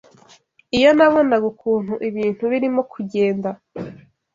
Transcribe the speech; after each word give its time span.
Iyo 0.77 0.89
nabonaga 0.97 1.45
ukuntu 1.53 1.93
ibintu 2.09 2.43
birimo 2.51 2.81
kugenda 2.93 3.49